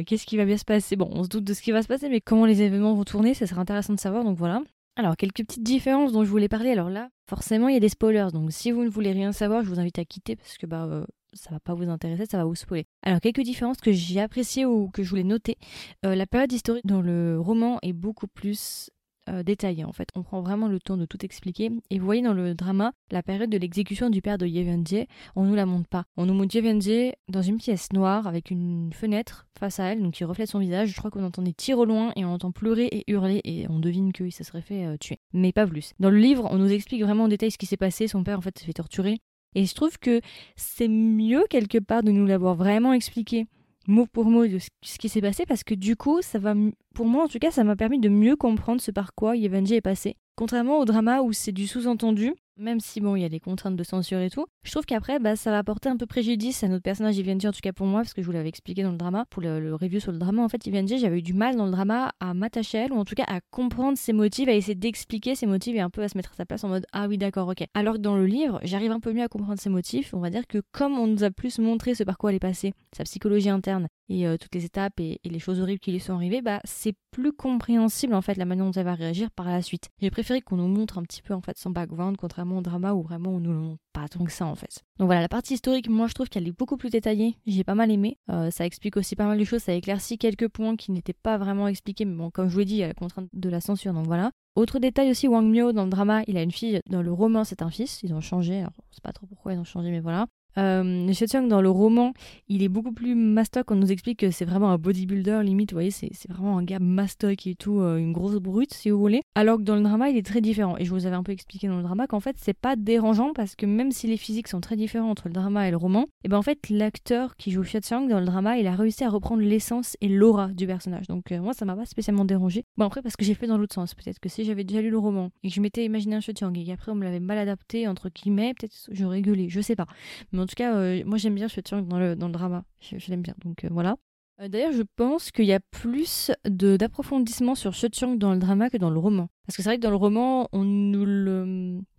Qu'est-ce 0.06 0.24
qui 0.24 0.38
va 0.38 0.46
bien 0.46 0.56
se 0.56 0.64
passer? 0.64 0.96
Bon, 0.96 1.10
on 1.12 1.24
se 1.24 1.28
doute 1.28 1.44
de 1.44 1.52
ce 1.52 1.60
qui 1.60 1.72
va 1.72 1.82
se 1.82 1.88
passer, 1.88 2.08
mais 2.08 2.22
comment 2.22 2.46
les 2.46 2.62
événements 2.62 2.94
vont 2.94 3.04
tourner, 3.04 3.34
ça 3.34 3.46
sera 3.46 3.60
intéressant 3.60 3.92
de 3.92 4.00
savoir, 4.00 4.24
donc 4.24 4.38
voilà. 4.38 4.62
Alors, 4.96 5.16
quelques 5.16 5.44
petites 5.44 5.64
différences 5.64 6.12
dont 6.12 6.24
je 6.24 6.30
voulais 6.30 6.48
parler. 6.48 6.70
Alors 6.70 6.88
là, 6.88 7.10
forcément, 7.28 7.68
il 7.68 7.74
y 7.74 7.76
a 7.76 7.80
des 7.80 7.90
spoilers, 7.90 8.28
donc 8.32 8.50
si 8.50 8.70
vous 8.70 8.82
ne 8.82 8.88
voulez 8.88 9.12
rien 9.12 9.32
savoir, 9.32 9.62
je 9.62 9.68
vous 9.68 9.78
invite 9.78 9.98
à 9.98 10.06
quitter 10.06 10.36
parce 10.36 10.56
que 10.56 10.64
bah, 10.64 11.04
ça 11.34 11.50
va 11.50 11.60
pas 11.60 11.74
vous 11.74 11.90
intéresser, 11.90 12.24
ça 12.24 12.38
va 12.38 12.44
vous 12.44 12.54
spoiler. 12.54 12.86
Alors, 13.02 13.20
quelques 13.20 13.42
différences 13.42 13.78
que 13.78 13.92
j'ai 13.92 14.20
appréciées 14.20 14.64
ou 14.64 14.88
que 14.88 15.02
je 15.02 15.10
voulais 15.10 15.24
noter. 15.24 15.58
la 16.02 16.26
période 16.26 16.52
historique 16.52 16.86
dans 16.86 17.02
le 17.02 17.38
roman 17.38 17.78
est 17.82 17.92
beaucoup 17.92 18.28
plus 18.28 18.88
euh, 19.34 19.84
en 19.84 19.92
fait. 19.92 20.08
On 20.14 20.22
prend 20.22 20.40
vraiment 20.40 20.68
le 20.68 20.80
temps 20.80 20.96
de 20.96 21.06
tout 21.06 21.24
expliquer. 21.24 21.70
Et 21.90 21.98
vous 21.98 22.04
voyez 22.04 22.22
dans 22.22 22.32
le 22.32 22.54
drama, 22.54 22.92
la 23.10 23.22
période 23.22 23.50
de 23.50 23.58
l'exécution 23.58 24.10
du 24.10 24.22
père 24.22 24.38
de 24.38 24.46
Yevenje, 24.46 25.06
on 25.36 25.44
nous 25.44 25.54
la 25.54 25.66
montre 25.66 25.88
pas. 25.88 26.04
On 26.16 26.26
nous 26.26 26.34
montre 26.34 26.54
Yevenje 26.54 27.12
dans 27.28 27.42
une 27.42 27.58
pièce 27.58 27.92
noire 27.92 28.26
avec 28.26 28.50
une 28.50 28.92
fenêtre 28.92 29.46
face 29.58 29.80
à 29.80 29.84
elle, 29.84 30.02
donc 30.02 30.14
qui 30.14 30.24
reflète 30.24 30.48
son 30.48 30.58
visage. 30.58 30.90
Je 30.90 30.96
crois 30.96 31.10
qu'on 31.10 31.24
entend 31.24 31.42
des 31.42 31.52
tirs 31.52 31.78
au 31.78 31.84
loin 31.84 32.12
et 32.16 32.24
on 32.24 32.32
entend 32.32 32.52
pleurer 32.52 32.86
et 32.86 33.10
hurler 33.10 33.40
et 33.44 33.66
on 33.68 33.78
devine 33.78 34.12
qu'il 34.12 34.32
se 34.32 34.44
serait 34.44 34.62
fait 34.62 34.84
euh, 34.84 34.96
tuer. 34.96 35.18
Mais 35.32 35.52
pas 35.52 35.66
plus. 35.66 35.92
Dans 36.00 36.10
le 36.10 36.18
livre, 36.18 36.48
on 36.50 36.56
nous 36.56 36.72
explique 36.72 37.02
vraiment 37.02 37.24
en 37.24 37.28
détail 37.28 37.50
ce 37.50 37.58
qui 37.58 37.66
s'est 37.66 37.76
passé. 37.76 38.08
Son 38.08 38.24
père 38.24 38.38
en 38.38 38.42
fait 38.42 38.58
s'est 38.58 38.66
fait 38.66 38.72
torturer. 38.72 39.20
Et 39.54 39.66
je 39.66 39.74
trouve 39.74 39.98
que 39.98 40.20
c'est 40.56 40.88
mieux 40.88 41.44
quelque 41.48 41.78
part 41.78 42.02
de 42.02 42.10
nous 42.10 42.26
l'avoir 42.26 42.56
vraiment 42.56 42.92
expliqué 42.92 43.46
mot 43.86 44.06
pour 44.06 44.26
mot 44.26 44.46
de 44.46 44.58
ce 44.58 44.98
qui 44.98 45.08
s'est 45.08 45.20
passé 45.20 45.46
parce 45.46 45.64
que 45.64 45.74
du 45.74 45.96
coup, 45.96 46.22
ça 46.22 46.38
va, 46.38 46.54
pour 46.94 47.06
moi 47.06 47.24
en 47.24 47.28
tout 47.28 47.38
cas, 47.38 47.50
ça 47.50 47.64
m'a 47.64 47.76
permis 47.76 48.00
de 48.00 48.08
mieux 48.08 48.36
comprendre 48.36 48.80
ce 48.80 48.90
par 48.90 49.14
quoi 49.14 49.36
Yevanji 49.36 49.74
est 49.74 49.80
passé. 49.80 50.16
Contrairement 50.36 50.78
au 50.78 50.84
drama 50.84 51.22
où 51.22 51.32
c'est 51.32 51.52
du 51.52 51.68
sous-entendu, 51.68 52.34
même 52.56 52.80
si 52.80 53.00
bon, 53.00 53.16
il 53.16 53.22
y 53.22 53.24
a 53.24 53.28
des 53.28 53.40
contraintes 53.40 53.76
de 53.76 53.84
censure 53.84 54.18
et 54.18 54.30
tout, 54.30 54.46
je 54.64 54.70
trouve 54.70 54.84
qu'après, 54.84 55.18
bah, 55.18 55.36
ça 55.36 55.50
va 55.50 55.58
apporter 55.58 55.88
un 55.88 55.96
peu 55.96 56.06
préjudice 56.06 56.62
à 56.64 56.68
notre 56.68 56.82
personnage 56.82 57.18
Evenji, 57.18 57.46
en 57.46 57.52
tout 57.52 57.60
cas 57.62 57.72
pour 57.72 57.86
moi, 57.86 58.00
parce 58.00 58.14
que 58.14 58.22
je 58.22 58.26
vous 58.26 58.32
l'avais 58.32 58.48
expliqué 58.48 58.82
dans 58.82 58.90
le 58.90 58.96
drama, 58.96 59.26
pour 59.30 59.42
le, 59.42 59.74
review 59.74 60.00
sur 60.00 60.12
le 60.12 60.18
drama, 60.18 60.42
en 60.42 60.48
fait, 60.48 60.66
Evenji, 60.66 60.98
j'avais 60.98 61.18
eu 61.18 61.22
du 61.22 61.34
mal 61.34 61.56
dans 61.56 61.66
le 61.66 61.70
drama 61.70 62.12
à 62.20 62.34
m'attacher 62.34 62.78
à 62.78 62.84
elle, 62.84 62.92
ou 62.92 62.96
en 62.96 63.04
tout 63.04 63.14
cas 63.14 63.24
à 63.28 63.40
comprendre 63.50 63.96
ses 63.96 64.12
motifs, 64.12 64.48
à 64.48 64.52
essayer 64.52 64.74
d'expliquer 64.74 65.34
ses 65.34 65.46
motifs 65.46 65.74
et 65.74 65.80
un 65.80 65.90
peu 65.90 66.02
à 66.02 66.08
se 66.08 66.16
mettre 66.16 66.32
à 66.32 66.36
sa 66.36 66.46
place 66.46 66.64
en 66.64 66.68
mode 66.68 66.86
ah 66.92 67.06
oui, 67.08 67.18
d'accord, 67.18 67.48
ok. 67.48 67.64
Alors 67.74 67.94
que 67.94 68.00
dans 68.00 68.16
le 68.16 68.26
livre, 68.26 68.60
j'arrive 68.62 68.92
un 68.92 69.00
peu 69.00 69.12
mieux 69.12 69.22
à 69.22 69.28
comprendre 69.28 69.60
ses 69.60 69.70
motifs, 69.70 70.14
on 70.14 70.20
va 70.20 70.30
dire 70.30 70.46
que 70.46 70.62
comme 70.72 70.98
on 70.98 71.06
nous 71.06 71.24
a 71.24 71.30
plus 71.30 71.58
montré 71.58 71.94
ce 71.94 72.02
par 72.04 72.18
quoi 72.18 72.30
elle 72.30 72.36
est 72.36 72.40
passée, 72.40 72.72
sa 72.96 73.04
psychologie 73.04 73.50
interne, 73.50 73.88
et 74.08 74.26
euh, 74.26 74.36
toutes 74.36 74.54
les 74.54 74.64
étapes 74.64 75.00
et, 75.00 75.20
les 75.24 75.38
choses 75.38 75.60
horribles 75.60 75.80
qui 75.80 75.92
lui 75.92 76.00
sont 76.00 76.14
arrivées, 76.14 76.42
bah 76.42 76.60
c'est 76.64 76.94
plus 77.10 77.32
compréhensible 77.32 78.14
en 78.14 78.22
fait 78.22 78.36
la 78.36 78.44
manière 78.44 78.64
dont 78.66 78.72
elle 78.72 78.84
va 78.84 78.94
réagir 78.94 79.30
par 79.30 79.46
la 79.46 79.62
suite. 79.62 79.90
J'ai 80.00 80.10
préféré 80.10 80.40
qu'on 80.40 80.56
nous 80.56 80.68
montre 80.68 80.98
un 80.98 81.02
petit 81.02 81.22
peu 81.22 81.34
en 81.34 81.40
fait 81.40 81.58
son 81.58 81.70
background 81.70 82.16
contrairement 82.16 82.58
au 82.58 82.62
drama 82.62 82.92
où 82.92 83.02
vraiment 83.02 83.30
on 83.30 83.40
nous 83.40 83.52
le 83.52 83.58
montre 83.58 83.82
pas 83.92 84.08
tant 84.08 84.24
que 84.24 84.32
ça 84.32 84.46
en 84.46 84.54
fait. 84.54 84.82
Donc 84.98 85.06
voilà, 85.06 85.20
la 85.20 85.28
partie 85.28 85.54
historique, 85.54 85.88
moi 85.88 86.06
je 86.06 86.14
trouve 86.14 86.28
qu'elle 86.28 86.46
est 86.46 86.56
beaucoup 86.56 86.76
plus 86.76 86.90
détaillée, 86.90 87.36
j'ai 87.46 87.64
pas 87.64 87.74
mal 87.74 87.90
aimé. 87.90 88.18
Euh, 88.30 88.50
ça 88.50 88.66
explique 88.66 88.96
aussi 88.96 89.16
pas 89.16 89.26
mal 89.26 89.38
de 89.38 89.44
choses, 89.44 89.62
ça 89.62 89.72
éclaircit 89.72 90.18
quelques 90.18 90.48
points 90.48 90.76
qui 90.76 90.92
n'étaient 90.92 91.12
pas 91.12 91.38
vraiment 91.38 91.68
expliqués, 91.68 92.04
mais 92.04 92.16
bon, 92.16 92.30
comme 92.30 92.48
je 92.48 92.52
vous 92.52 92.58
l'ai 92.60 92.64
dit, 92.64 92.74
il 92.74 92.78
y 92.78 92.84
a 92.84 92.88
la 92.88 92.94
contrainte 92.94 93.28
de 93.32 93.48
la 93.48 93.60
censure, 93.60 93.94
donc 93.94 94.06
voilà. 94.06 94.30
Autre 94.56 94.78
détail 94.78 95.10
aussi, 95.10 95.26
Wang 95.26 95.46
Mio 95.46 95.72
dans 95.72 95.84
le 95.84 95.90
drama, 95.90 96.22
il 96.28 96.36
a 96.36 96.42
une 96.42 96.52
fille, 96.52 96.80
dans 96.88 97.02
le 97.02 97.12
roman 97.12 97.44
c'est 97.44 97.62
un 97.62 97.70
fils, 97.70 98.00
ils 98.02 98.14
ont 98.14 98.20
changé, 98.20 98.60
alors 98.60 98.72
je 98.90 98.96
sais 98.96 99.00
pas 99.02 99.12
trop 99.12 99.26
pourquoi 99.26 99.52
ils 99.52 99.58
ont 99.58 99.64
changé, 99.64 99.90
mais 99.90 100.00
voilà. 100.00 100.26
Euh, 100.58 101.12
dans 101.48 101.60
le 101.60 101.70
roman, 101.70 102.12
il 102.48 102.62
est 102.62 102.68
beaucoup 102.68 102.92
plus 102.92 103.14
mastoc. 103.14 103.70
On 103.70 103.76
nous 103.76 103.90
explique 103.90 104.20
que 104.20 104.30
c'est 104.30 104.44
vraiment 104.44 104.70
un 104.70 104.78
bodybuilder, 104.78 105.40
limite, 105.42 105.72
vous 105.72 105.76
voyez, 105.76 105.90
c'est 105.90 106.10
vraiment 106.28 106.58
un 106.58 106.62
gars 106.62 106.78
mastoc 106.78 107.46
et 107.46 107.54
tout, 107.54 107.80
euh, 107.80 107.96
une 107.96 108.12
grosse 108.12 108.36
brute, 108.36 108.72
si 108.72 108.90
vous 108.90 108.98
voulez. 108.98 109.22
Alors 109.34 109.58
que 109.58 109.62
dans 109.62 109.76
le 109.76 109.82
drama, 109.82 110.10
il 110.10 110.16
est 110.16 110.26
très 110.26 110.40
différent. 110.40 110.76
Et 110.78 110.84
je 110.84 110.90
vous 110.90 111.06
avais 111.06 111.16
un 111.16 111.22
peu 111.22 111.32
expliqué 111.32 111.68
dans 111.68 111.76
le 111.76 111.82
drama 111.82 112.06
qu'en 112.06 112.20
fait, 112.20 112.36
c'est 112.38 112.56
pas 112.56 112.76
dérangeant 112.76 113.32
parce 113.34 113.56
que 113.56 113.66
même 113.66 113.90
si 113.90 114.06
les 114.06 114.16
physiques 114.16 114.48
sont 114.48 114.60
très 114.60 114.76
différents 114.76 115.10
entre 115.10 115.28
le 115.28 115.34
drama 115.34 115.66
et 115.66 115.70
le 115.70 115.76
roman, 115.76 116.02
et 116.02 116.26
eh 116.26 116.28
ben 116.28 116.38
en 116.38 116.42
fait, 116.42 116.70
l'acteur 116.70 117.36
qui 117.36 117.50
joue 117.50 117.62
Xiang 117.62 118.08
dans 118.08 118.20
le 118.20 118.26
drama, 118.26 118.58
il 118.58 118.66
a 118.66 118.74
réussi 118.74 119.04
à 119.04 119.10
reprendre 119.10 119.42
l'essence 119.42 119.96
et 120.00 120.08
l'aura 120.08 120.48
du 120.48 120.66
personnage. 120.66 121.06
Donc 121.06 121.32
euh, 121.32 121.40
moi, 121.40 121.52
ça 121.52 121.64
m'a 121.64 121.76
pas 121.76 121.86
spécialement 121.86 122.24
dérangé. 122.24 122.64
Bon, 122.76 122.86
après, 122.86 123.02
parce 123.02 123.16
que 123.16 123.24
j'ai 123.24 123.34
fait 123.34 123.46
dans 123.46 123.58
l'autre 123.58 123.74
sens. 123.74 123.94
Peut-être 123.94 124.20
que 124.20 124.28
si 124.28 124.44
j'avais 124.44 124.64
déjà 124.64 124.80
lu 124.80 124.90
le 124.90 124.98
roman 124.98 125.30
et 125.42 125.48
que 125.48 125.54
je 125.54 125.60
m'étais 125.60 125.84
imaginé 125.84 126.16
un 126.16 126.20
Xiang 126.20 126.52
et 126.54 126.64
qu'après 126.64 126.92
on 126.92 126.94
me 126.94 127.04
l'avait 127.04 127.20
mal 127.20 127.38
adapté, 127.38 127.88
entre 127.88 128.08
guillemets, 128.08 128.54
peut-être 128.54 128.74
j'aurais 128.90 129.22
gueulé, 129.22 129.48
je 129.48 129.60
sais 129.60 129.76
pas. 129.76 129.86
Mais 130.32 130.40
en 130.44 130.46
tout 130.46 130.56
cas, 130.56 130.74
euh, 130.76 131.02
moi 131.06 131.16
j'aime 131.16 131.34
bien 131.34 131.48
Chang 131.48 131.82
dans 131.82 131.98
le, 131.98 132.16
dans 132.16 132.26
le 132.26 132.32
drama. 132.32 132.64
Je, 132.80 132.96
l'aime 133.08 133.22
bien, 133.22 133.34
donc 133.42 133.64
euh, 133.64 133.68
voilà. 133.70 133.96
Euh, 134.42 134.48
d'ailleurs, 134.48 134.72
je 134.72 134.82
pense 134.96 135.30
qu'il 135.30 135.46
y 135.46 135.54
a 135.54 135.60
plus 135.70 136.30
d'approfondissement 136.44 137.54
sur 137.54 137.72
Chang 137.72 138.16
dans 138.16 138.34
le 138.34 138.38
drama 138.38 138.68
que 138.68 138.76
dans 138.76 138.90
le 138.90 138.98
roman. 138.98 139.28
Parce 139.46 139.56
que 139.56 139.62
c'est 139.62 139.70
vrai 139.70 139.78
que 139.78 139.82
dans 139.82 139.90
le 139.90 139.96
roman, 139.96 140.48
on 140.52 140.64
nous 140.64 141.06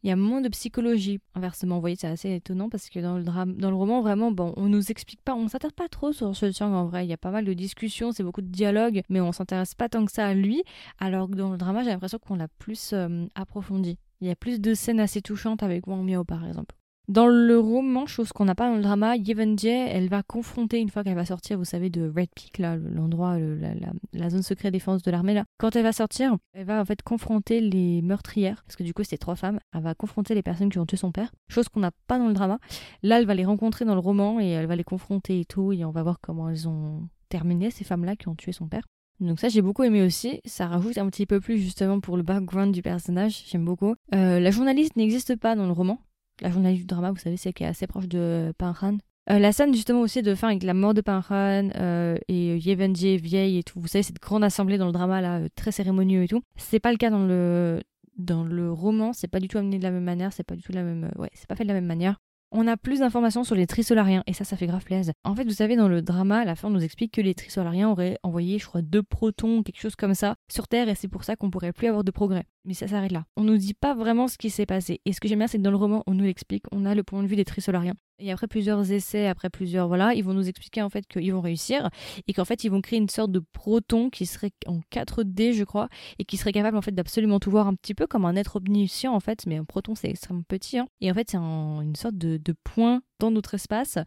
il 0.03 0.09
y 0.09 0.11
a 0.11 0.15
moins 0.15 0.41
de 0.41 0.49
psychologie. 0.49 1.19
Inversement, 1.33 1.75
vous 1.75 1.81
voyez, 1.81 1.95
c'est 1.95 2.05
assez 2.05 2.35
étonnant 2.35 2.69
parce 2.69 2.89
que 2.89 2.99
dans 2.99 3.17
le, 3.17 3.23
dans 3.23 3.69
le 3.71 3.75
roman, 3.75 4.01
vraiment, 4.01 4.31
bon, 4.31 4.53
on 4.57 4.67
nous 4.67 4.91
explique 4.91 5.23
pas, 5.23 5.33
on 5.33 5.47
s'intéresse 5.47 5.73
pas 5.73 5.89
trop 5.89 6.13
sur 6.13 6.35
Chang 6.35 6.71
en 6.71 6.85
vrai. 6.85 7.03
Il 7.03 7.09
y 7.09 7.13
a 7.13 7.17
pas 7.17 7.31
mal 7.31 7.45
de 7.45 7.53
discussions, 7.53 8.11
c'est 8.11 8.23
beaucoup 8.23 8.41
de 8.41 8.51
dialogues, 8.51 9.01
mais 9.09 9.21
on 9.21 9.31
s'intéresse 9.31 9.73
pas 9.73 9.89
tant 9.89 10.05
que 10.05 10.11
ça 10.11 10.27
à 10.27 10.35
lui. 10.35 10.61
Alors 10.99 11.27
que 11.27 11.35
dans 11.35 11.49
le 11.49 11.57
drama, 11.57 11.81
j'ai 11.81 11.89
l'impression 11.89 12.19
qu'on 12.19 12.35
l'a 12.35 12.49
plus 12.59 12.93
approfondi. 13.33 13.97
Il 14.21 14.27
y 14.27 14.31
a 14.31 14.35
plus 14.35 14.61
de 14.61 14.75
scènes 14.75 14.99
assez 14.99 15.23
touchantes 15.23 15.63
avec 15.63 15.87
Wang 15.87 16.05
Miao, 16.05 16.23
par 16.23 16.45
exemple. 16.45 16.75
Dans 17.07 17.27
le 17.27 17.59
roman, 17.59 18.07
chose 18.07 18.33
qu'on 18.33 18.45
n'a 18.45 18.55
pas 18.55 18.67
dans 18.67 18.75
le 18.75 18.81
drama, 18.81 19.15
Yevenjie, 19.15 19.67
elle 19.67 20.09
va 20.09 20.23
confronter, 20.23 20.79
une 20.79 20.89
fois 20.89 21.03
qu'elle 21.03 21.15
va 21.15 21.25
sortir, 21.25 21.57
vous 21.57 21.65
savez, 21.65 21.89
de 21.91 22.07
Red 22.07 22.29
Peak, 22.35 22.57
là, 22.57 22.77
l'endroit, 22.77 23.37
la, 23.37 24.29
zone 24.29 24.41
secret 24.41 24.71
défense 24.71 25.03
de 25.03 25.11
l'armée, 25.11 25.35
là. 25.35 25.45
Quand 25.59 25.75
elle 25.75 25.83
va 25.83 25.91
sortir, 25.91 26.35
elle 26.53 26.65
va 26.65 26.81
en 26.81 26.85
fait 26.85 27.03
confronter 27.03 27.61
les 27.61 28.01
meurtrières, 28.01 28.63
parce 28.65 28.75
que 28.75 28.83
du 28.83 28.93
coup, 28.93 29.03
c'est 29.03 29.17
trois 29.17 29.35
femmes. 29.35 29.59
Elle 29.73 29.83
va 29.83 29.93
confronter 29.93 30.33
les 30.33 30.41
personnes 30.41 30.69
qui 30.69 30.79
ont 30.79 30.85
tué 30.85 30.97
son 30.97 31.11
père, 31.11 31.31
chose 31.47 31.69
qu'on 31.69 31.81
n'a 31.81 31.91
pas 32.07 32.17
dans 32.17 32.27
le 32.27 32.33
drama. 32.33 32.57
Là, 33.03 33.19
elle 33.19 33.27
va 33.27 33.35
les 33.35 33.45
rencontrer 33.45 33.85
dans 33.85 33.93
le 33.93 33.99
roman 33.99 34.39
et 34.39 34.49
elle 34.49 34.65
va 34.65 34.75
les 34.75 34.83
confronter 34.83 35.39
et 35.39 35.45
tout, 35.45 35.73
et 35.73 35.85
on 35.85 35.91
va 35.91 36.01
voir 36.01 36.17
comment 36.19 36.49
elles 36.49 36.67
ont 36.67 37.07
terminé, 37.29 37.69
ces 37.69 37.83
femmes-là 37.83 38.15
qui 38.15 38.29
ont 38.29 38.35
tué 38.35 38.51
son 38.51 38.67
père. 38.67 38.83
Donc 39.21 39.39
ça 39.39 39.47
j'ai 39.47 39.61
beaucoup 39.61 39.83
aimé 39.83 40.03
aussi, 40.03 40.41
ça 40.43 40.67
rajoute 40.67 40.97
un 40.97 41.09
petit 41.09 41.25
peu 41.25 41.39
plus 41.39 41.57
justement 41.57 42.01
pour 42.01 42.17
le 42.17 42.23
background 42.23 42.73
du 42.73 42.81
personnage, 42.81 43.45
j'aime 43.47 43.63
beaucoup. 43.63 43.95
Euh, 44.13 44.41
la 44.41 44.51
journaliste 44.51 44.97
n'existe 44.97 45.37
pas 45.37 45.55
dans 45.55 45.65
le 45.65 45.71
roman, 45.71 46.01
la 46.41 46.49
journaliste 46.49 46.81
du 46.81 46.87
drama, 46.87 47.11
vous 47.11 47.17
savez, 47.17 47.37
c'est 47.37 47.53
qui 47.53 47.63
est 47.63 47.67
assez 47.67 47.87
proche 47.87 48.07
de 48.07 48.53
Panran. 48.57 48.97
Euh, 49.29 49.39
la 49.39 49.51
scène 49.51 49.73
justement 49.73 50.01
aussi 50.01 50.21
de 50.21 50.35
fin 50.35 50.49
avec 50.49 50.61
la 50.61 50.75
mort 50.75 50.93
de 50.93 51.01
Panran 51.01 51.69
euh, 51.75 52.15
et 52.27 52.57
Yevenji 52.57 53.17
vieille 53.17 53.57
et 53.57 53.63
tout, 53.63 53.79
vous 53.79 53.87
savez, 53.87 54.03
cette 54.03 54.21
grande 54.21 54.43
assemblée 54.43 54.77
dans 54.77 54.85
le 54.85 54.91
drama 54.91 55.19
là, 55.19 55.39
euh, 55.39 55.47
très 55.55 55.71
cérémonieux 55.71 56.23
et 56.23 56.27
tout. 56.27 56.41
C'est 56.57 56.79
pas 56.79 56.91
le 56.91 56.97
cas 56.97 57.09
dans 57.09 57.25
le 57.25 57.81
dans 58.17 58.43
le 58.43 58.71
roman, 58.71 59.11
c'est 59.13 59.27
pas 59.27 59.39
du 59.39 59.47
tout 59.47 59.57
amené 59.57 59.77
de 59.77 59.83
la 59.83 59.91
même 59.91 60.03
manière, 60.03 60.31
c'est 60.31 60.43
pas 60.43 60.55
du 60.55 60.61
tout 60.61 60.71
la 60.71 60.83
même, 60.83 61.11
ouais, 61.17 61.29
c'est 61.33 61.47
pas 61.47 61.55
fait 61.55 61.63
de 61.63 61.67
la 61.67 61.73
même 61.73 61.85
manière 61.85 62.21
on 62.51 62.67
a 62.67 62.77
plus 62.77 62.99
d'informations 62.99 63.43
sur 63.43 63.55
les 63.55 63.67
trisolariens 63.67 64.23
et 64.27 64.33
ça, 64.33 64.43
ça 64.43 64.57
fait 64.57 64.67
grave 64.67 64.83
plaisir. 64.83 65.13
En 65.23 65.35
fait, 65.35 65.43
vous 65.43 65.51
savez, 65.51 65.75
dans 65.75 65.87
le 65.87 66.01
drama, 66.01 66.39
à 66.39 66.45
la 66.45 66.55
fin, 66.55 66.67
on 66.67 66.71
nous 66.71 66.83
explique 66.83 67.11
que 67.13 67.21
les 67.21 67.33
trisolariens 67.33 67.89
auraient 67.89 68.17
envoyé, 68.23 68.59
je 68.59 68.65
crois, 68.65 68.81
deux 68.81 69.03
protons, 69.03 69.63
quelque 69.63 69.79
chose 69.79 69.95
comme 69.95 70.13
ça, 70.13 70.35
sur 70.51 70.67
Terre 70.67 70.89
et 70.89 70.95
c'est 70.95 71.07
pour 71.07 71.23
ça 71.23 71.35
qu'on 71.35 71.49
pourrait 71.49 71.73
plus 71.73 71.87
avoir 71.87 72.03
de 72.03 72.11
progrès. 72.11 72.45
Mais 72.65 72.73
ça 72.73 72.87
s'arrête 72.87 73.11
là. 73.11 73.25
On 73.35 73.43
nous 73.43 73.57
dit 73.57 73.73
pas 73.73 73.93
vraiment 73.93 74.27
ce 74.27 74.37
qui 74.37 74.49
s'est 74.49 74.65
passé. 74.65 75.01
Et 75.05 75.13
ce 75.13 75.19
que 75.19 75.27
j'aime 75.27 75.39
bien, 75.39 75.47
c'est 75.47 75.57
que 75.57 75.63
dans 75.63 75.71
le 75.71 75.77
roman, 75.77 76.03
on 76.07 76.13
nous 76.13 76.23
l'explique. 76.23 76.63
On 76.71 76.85
a 76.85 76.95
le 76.95 77.03
point 77.03 77.21
de 77.21 77.27
vue 77.27 77.35
des 77.35 77.45
trisolariens. 77.45 77.95
Et 78.19 78.31
après 78.31 78.47
plusieurs 78.47 78.91
essais, 78.91 79.27
après 79.27 79.49
plusieurs, 79.49 79.87
voilà, 79.87 80.13
ils 80.13 80.23
vont 80.23 80.33
nous 80.33 80.47
expliquer 80.47 80.81
en 80.81 80.89
fait 80.89 81.05
qu'ils 81.05 81.33
vont 81.33 81.41
réussir 81.41 81.89
et 82.27 82.33
qu'en 82.33 82.45
fait 82.45 82.63
ils 82.63 82.69
vont 82.69 82.81
créer 82.81 82.97
une 82.97 83.09
sorte 83.09 83.31
de 83.31 83.43
proton 83.51 84.09
qui 84.09 84.25
serait 84.25 84.51
en 84.67 84.79
4D, 84.91 85.53
je 85.53 85.65
crois, 85.65 85.89
et 86.17 86.23
qui 86.23 86.37
serait 86.37 86.53
capable 86.53 86.77
en 86.77 86.81
fait 86.81 86.93
d'absolument 86.93 87.39
tout 87.39 87.51
voir 87.51 87.67
un 87.67 87.75
petit 87.75 87.93
peu 87.93 88.07
comme 88.07 88.25
un 88.25 88.37
être 88.37 88.55
omniscient 88.55 89.13
en 89.13 89.19
fait, 89.19 89.45
mais 89.45 89.57
un 89.57 89.65
proton 89.65 89.95
c'est 89.95 90.09
extrêmement 90.09 90.43
petit. 90.47 90.77
Hein. 90.77 90.87
Et 91.01 91.11
en 91.11 91.13
fait 91.13 91.29
c'est 91.31 91.37
une 91.37 91.95
sorte 91.95 92.17
de, 92.17 92.37
de 92.37 92.55
point 92.63 93.01
dans 93.19 93.31
notre 93.31 93.53
espace, 93.53 93.97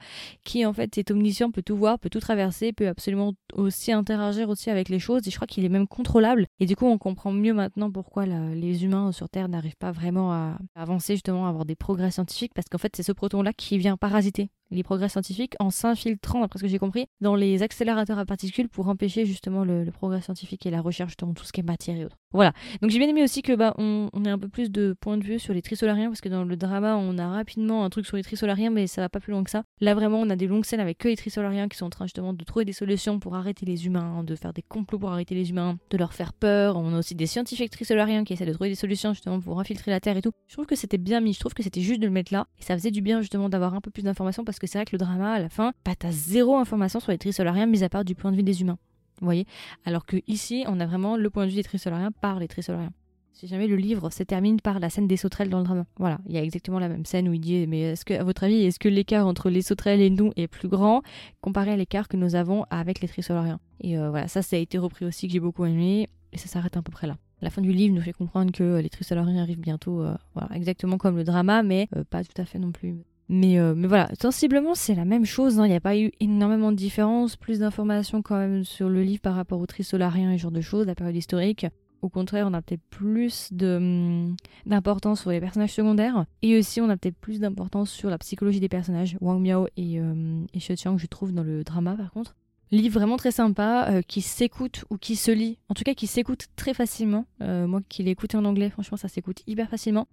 qui 0.44 0.64
en 0.66 0.72
fait 0.72 0.98
est 0.98 1.10
omniscient, 1.10 1.50
peut 1.50 1.62
tout 1.62 1.76
voir, 1.76 1.98
peut 1.98 2.10
tout 2.10 2.20
traverser, 2.20 2.72
peut 2.72 2.88
absolument 2.88 3.34
aussi 3.52 3.92
interagir 3.92 4.48
aussi 4.48 4.70
avec 4.70 4.88
les 4.88 4.98
choses, 4.98 5.26
et 5.26 5.30
je 5.30 5.36
crois 5.36 5.46
qu'il 5.46 5.64
est 5.64 5.70
même 5.70 5.86
contrôlable. 5.86 6.46
Et 6.60 6.66
du 6.66 6.76
coup, 6.76 6.86
on 6.86 6.98
comprend 6.98 7.32
mieux 7.32 7.54
maintenant 7.54 7.90
pourquoi 7.90 8.26
les 8.26 8.84
humains 8.84 9.12
sur 9.12 9.28
Terre 9.28 9.48
n'arrivent 9.48 9.76
pas 9.78 9.92
vraiment 9.92 10.32
à 10.32 10.58
avancer, 10.74 11.14
justement, 11.14 11.46
à 11.46 11.48
avoir 11.48 11.64
des 11.64 11.76
progrès 11.76 12.10
scientifiques, 12.10 12.52
parce 12.54 12.68
qu'en 12.68 12.78
fait, 12.78 12.94
c'est 12.96 13.02
ce 13.02 13.12
proton-là 13.12 13.52
qui 13.52 13.78
vient 13.78 13.96
parasiter 13.96 14.50
les 14.70 14.82
progrès 14.82 15.08
scientifiques 15.08 15.54
en 15.60 15.70
s'infiltrant, 15.70 16.40
d'après 16.40 16.58
ce 16.58 16.64
que 16.64 16.68
j'ai 16.68 16.78
compris, 16.78 17.06
dans 17.20 17.34
les 17.34 17.62
accélérateurs 17.62 18.18
à 18.18 18.26
particules 18.26 18.68
pour 18.68 18.88
empêcher 18.88 19.24
justement 19.24 19.64
le, 19.64 19.84
le 19.84 19.90
progrès 19.90 20.20
scientifique 20.20 20.66
et 20.66 20.70
la 20.70 20.82
recherche 20.82 21.16
dans 21.16 21.32
tout 21.32 21.44
ce 21.44 21.52
qui 21.52 21.60
est 21.60 21.64
matière 21.64 21.96
et 21.96 22.04
autres. 22.04 22.18
Voilà. 22.32 22.52
Donc 22.82 22.90
j'ai 22.90 22.98
bien 22.98 23.08
aimé 23.08 23.22
aussi 23.22 23.40
que 23.40 23.54
bah 23.54 23.74
on, 23.78 24.10
ait 24.24 24.28
un 24.28 24.38
peu 24.38 24.48
plus 24.48 24.70
de 24.70 24.94
points 25.00 25.16
de 25.16 25.24
vue 25.24 25.38
sur 25.38 25.54
les 25.54 25.62
trisolariens 25.62 26.08
parce 26.08 26.20
que 26.20 26.28
dans 26.28 26.44
le 26.44 26.56
drama 26.56 26.96
on 26.96 27.16
a 27.16 27.26
rapidement 27.26 27.84
un 27.84 27.90
truc 27.90 28.04
sur 28.04 28.18
les 28.18 28.22
trisolariens 28.22 28.68
mais 28.68 28.86
ça 28.86 29.00
va 29.00 29.08
pas 29.08 29.18
plus 29.18 29.32
loin 29.32 29.42
que 29.42 29.50
ça. 29.50 29.64
Là 29.80 29.94
vraiment 29.94 30.20
on 30.20 30.28
a 30.28 30.36
des 30.36 30.46
longues 30.46 30.66
scènes 30.66 30.80
avec 30.80 30.98
que 30.98 31.08
les 31.08 31.16
trisolariens 31.16 31.68
qui 31.68 31.78
sont 31.78 31.86
en 31.86 31.90
train 31.90 32.04
justement 32.04 32.34
de 32.34 32.44
trouver 32.44 32.66
des 32.66 32.74
solutions 32.74 33.18
pour 33.18 33.34
arrêter 33.34 33.64
les 33.64 33.86
humains, 33.86 34.22
de 34.24 34.36
faire 34.36 34.52
des 34.52 34.60
complots 34.60 34.98
pour 34.98 35.10
arrêter 35.10 35.34
les 35.34 35.48
humains, 35.48 35.78
de 35.88 35.96
leur 35.96 36.12
faire 36.12 36.34
peur. 36.34 36.76
On 36.76 36.94
a 36.94 36.98
aussi 36.98 37.14
des 37.14 37.26
scientifiques 37.26 37.70
trisolariens 37.70 38.24
qui 38.24 38.34
essaient 38.34 38.44
de 38.44 38.52
trouver 38.52 38.68
des 38.68 38.76
solutions 38.76 39.14
justement 39.14 39.40
pour 39.40 39.58
infiltrer 39.58 39.90
la 39.90 40.00
Terre 40.00 40.18
et 40.18 40.22
tout. 40.22 40.32
Je 40.48 40.52
trouve 40.52 40.66
que 40.66 40.76
c'était 40.76 40.98
bien 40.98 41.20
mis, 41.20 41.32
je 41.32 41.40
trouve 41.40 41.54
que 41.54 41.62
c'était 41.62 41.80
juste 41.80 42.00
de 42.00 42.06
le 42.06 42.12
mettre 42.12 42.34
là 42.34 42.46
et 42.58 42.62
ça 42.62 42.76
faisait 42.76 42.90
du 42.90 43.00
bien 43.00 43.22
justement 43.22 43.48
d'avoir 43.48 43.74
un 43.74 43.80
peu 43.80 43.90
plus 43.90 44.02
d'informations 44.02 44.44
parce 44.44 44.58
que 44.58 44.66
c'est 44.66 44.76
vrai 44.76 44.84
que 44.84 44.92
le 44.92 44.98
drama 44.98 45.32
à 45.32 45.38
la 45.38 45.48
fin, 45.48 45.72
bah 45.86 45.92
t'as 45.98 46.10
zéro 46.10 46.56
information 46.56 47.00
sur 47.00 47.10
les 47.10 47.18
trisolariens 47.18 47.64
mis 47.64 47.84
à 47.84 47.88
part 47.88 48.04
du 48.04 48.14
point 48.14 48.32
de 48.32 48.36
vue 48.36 48.42
des 48.42 48.60
humains. 48.60 48.78
Voyez? 49.20 49.46
Alors 49.84 50.06
que 50.06 50.16
ici, 50.26 50.64
on 50.68 50.80
a 50.80 50.86
vraiment 50.86 51.16
le 51.16 51.30
point 51.30 51.44
de 51.44 51.50
vue 51.50 51.56
des 51.56 51.64
trisolariens 51.64 52.12
par 52.12 52.38
les 52.38 52.48
trisolariens. 52.48 52.92
Si 53.32 53.46
jamais 53.46 53.68
le 53.68 53.76
livre 53.76 54.10
se 54.10 54.24
termine 54.24 54.60
par 54.60 54.80
la 54.80 54.90
scène 54.90 55.06
des 55.06 55.16
sauterelles 55.16 55.48
dans 55.48 55.58
le 55.58 55.64
drama. 55.64 55.86
Voilà, 55.96 56.18
il 56.26 56.34
y 56.34 56.38
a 56.38 56.42
exactement 56.42 56.80
la 56.80 56.88
même 56.88 57.04
scène 57.04 57.28
où 57.28 57.32
il 57.32 57.40
dit 57.40 57.68
Mais 57.68 57.80
est-ce 57.82 58.04
que, 58.04 58.14
à 58.14 58.24
votre 58.24 58.42
avis, 58.42 58.64
est-ce 58.64 58.80
que 58.80 58.88
l'écart 58.88 59.28
entre 59.28 59.48
les 59.48 59.62
sauterelles 59.62 60.00
et 60.00 60.10
nous 60.10 60.32
est 60.34 60.48
plus 60.48 60.66
grand 60.66 61.02
comparé 61.40 61.70
à 61.70 61.76
l'écart 61.76 62.08
que 62.08 62.16
nous 62.16 62.34
avons 62.34 62.64
avec 62.70 63.00
les 63.00 63.06
trisolariens? 63.06 63.60
Et 63.80 63.96
euh, 63.96 64.10
voilà, 64.10 64.26
ça, 64.26 64.42
ça 64.42 64.56
a 64.56 64.58
été 64.58 64.76
repris 64.76 65.04
aussi, 65.04 65.28
que 65.28 65.32
j'ai 65.32 65.38
beaucoup 65.38 65.64
aimé, 65.66 66.08
et 66.32 66.36
ça 66.36 66.48
s'arrête 66.48 66.76
à 66.76 66.82
peu 66.82 66.90
près 66.90 67.06
là. 67.06 67.16
La 67.40 67.50
fin 67.50 67.62
du 67.62 67.72
livre 67.72 67.94
nous 67.94 68.02
fait 68.02 68.12
comprendre 68.12 68.50
que 68.50 68.80
les 68.80 68.88
trisolariens 68.88 69.40
arrivent 69.40 69.60
bientôt, 69.60 70.02
euh, 70.02 70.16
voilà, 70.34 70.48
exactement 70.56 70.98
comme 70.98 71.16
le 71.16 71.22
drama, 71.22 71.62
mais 71.62 71.88
euh, 71.96 72.02
pas 72.02 72.24
tout 72.24 72.42
à 72.42 72.44
fait 72.44 72.58
non 72.58 72.72
plus. 72.72 72.96
Mais, 73.28 73.58
euh, 73.58 73.74
mais 73.76 73.88
voilà, 73.88 74.08
sensiblement, 74.20 74.74
c'est 74.74 74.94
la 74.94 75.04
même 75.04 75.26
chose. 75.26 75.58
Hein. 75.60 75.66
Il 75.66 75.70
n'y 75.70 75.76
a 75.76 75.80
pas 75.80 75.98
eu 75.98 76.10
énormément 76.20 76.72
de 76.72 76.76
différence, 76.76 77.36
plus 77.36 77.58
d'informations 77.58 78.22
quand 78.22 78.38
même 78.38 78.64
sur 78.64 78.88
le 78.88 79.02
livre 79.02 79.20
par 79.20 79.34
rapport 79.34 79.60
au 79.60 79.66
trisolarien 79.66 80.32
et 80.32 80.38
ce 80.38 80.42
genre 80.42 80.50
de 80.50 80.60
choses, 80.60 80.86
la 80.86 80.94
période 80.94 81.16
historique. 81.16 81.66
Au 82.00 82.08
contraire, 82.08 82.46
on 82.48 82.54
a 82.54 82.62
peut-être 82.62 82.84
plus 82.90 83.50
hum, 83.60 84.36
d'importance 84.66 85.20
sur 85.22 85.30
les 85.30 85.40
personnages 85.40 85.72
secondaires. 85.72 86.26
Et 86.42 86.56
aussi, 86.56 86.80
on 86.80 86.88
a 86.88 86.96
peut-être 86.96 87.16
plus 87.16 87.40
d'importance 87.40 87.90
sur 87.90 88.08
la 88.08 88.18
psychologie 88.18 88.60
des 88.60 88.68
personnages. 88.68 89.16
Wang 89.20 89.40
Miao 89.40 89.66
et, 89.76 89.98
euh, 90.00 90.40
et 90.54 90.60
Chiang, 90.60 90.96
je 90.96 91.06
trouve, 91.06 91.32
dans 91.32 91.42
le 91.42 91.64
drama 91.64 91.96
par 91.96 92.12
contre. 92.12 92.34
Livre 92.70 92.98
vraiment 92.98 93.16
très 93.16 93.30
sympa, 93.30 93.88
euh, 93.90 94.02
qui 94.02 94.20
s'écoute 94.20 94.84
ou 94.90 94.98
qui 94.98 95.16
se 95.16 95.30
lit. 95.30 95.58
En 95.68 95.74
tout 95.74 95.84
cas, 95.84 95.94
qui 95.94 96.06
s'écoute 96.06 96.46
très 96.54 96.74
facilement. 96.74 97.26
Euh, 97.42 97.66
moi 97.66 97.80
qui 97.88 98.02
l'ai 98.02 98.10
écouté 98.10 98.36
en 98.36 98.44
anglais, 98.44 98.68
franchement, 98.70 98.98
ça 98.98 99.08
s'écoute 99.08 99.42
hyper 99.46 99.68
facilement. 99.68 100.06